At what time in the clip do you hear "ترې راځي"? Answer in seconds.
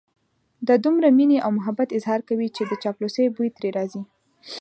3.57-4.01